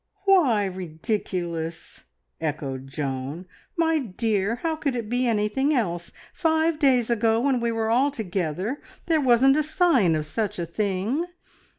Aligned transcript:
"Why 0.25 0.65
ridiculous?" 0.65 2.05
echoed 2.39 2.87
Joan. 2.87 3.45
"My 3.77 3.99
dear, 3.99 4.55
how 4.63 4.75
could 4.75 4.95
it 4.95 5.09
be 5.11 5.27
anything 5.27 5.75
else? 5.75 6.11
Five 6.33 6.79
days 6.79 7.11
ago, 7.11 7.39
when 7.39 7.59
we 7.59 7.71
were 7.71 7.91
all 7.91 8.09
together, 8.09 8.81
there 9.05 9.21
wasn't 9.21 9.57
a 9.57 9.61
sign 9.61 10.15
of 10.15 10.25
such 10.25 10.57
a 10.57 10.65
thing. 10.65 11.27